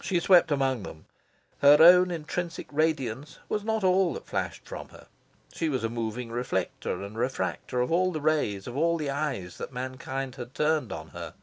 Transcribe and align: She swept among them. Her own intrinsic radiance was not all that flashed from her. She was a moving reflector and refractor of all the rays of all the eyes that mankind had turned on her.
She 0.00 0.18
swept 0.18 0.50
among 0.50 0.82
them. 0.82 1.04
Her 1.60 1.76
own 1.80 2.10
intrinsic 2.10 2.66
radiance 2.72 3.38
was 3.48 3.62
not 3.62 3.84
all 3.84 4.12
that 4.14 4.26
flashed 4.26 4.66
from 4.66 4.88
her. 4.88 5.06
She 5.52 5.68
was 5.68 5.84
a 5.84 5.88
moving 5.88 6.32
reflector 6.32 7.00
and 7.04 7.16
refractor 7.16 7.80
of 7.80 7.92
all 7.92 8.10
the 8.10 8.20
rays 8.20 8.66
of 8.66 8.76
all 8.76 8.96
the 8.98 9.10
eyes 9.10 9.58
that 9.58 9.72
mankind 9.72 10.34
had 10.34 10.54
turned 10.54 10.90
on 10.90 11.10
her. 11.10 11.34